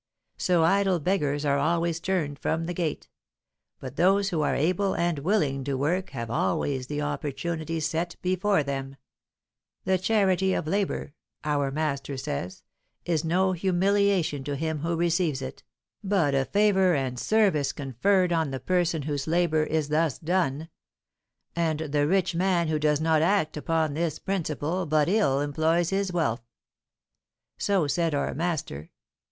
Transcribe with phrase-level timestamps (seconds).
[0.39, 3.07] So idle beggars are always turned from the gate;
[3.79, 8.63] but those who are able and willing to work have always the opportunity set before
[8.63, 8.95] them:
[9.83, 12.63] the charity of labour, our master says,
[13.05, 15.61] is no humiliation to him who receives it,
[16.03, 20.69] but a favour and service conferred on the person whose labour is thus done;
[21.55, 26.11] and the rich man who does not act upon this principle but ill employs his
[26.11, 26.41] wealth.
[27.59, 28.89] So said our master.